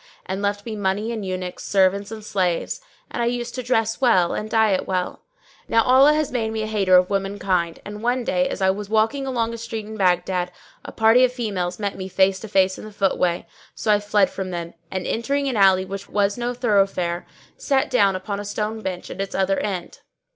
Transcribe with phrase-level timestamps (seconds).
[0.25, 4.33] and left me money and eunuchs, servants and slaves; and I used to dress well
[4.33, 5.21] and diet well.
[5.67, 8.71] Now Allah had made me a hater of women kind and one day, as I
[8.71, 10.51] was walking along a street in Baghdad,
[10.83, 13.45] a party of females met me face to face in the footway;
[13.75, 18.15] so I fled from them and, entering an alley which was no thoroughfare, sat down
[18.15, 19.99] upon a stone bench at its other end.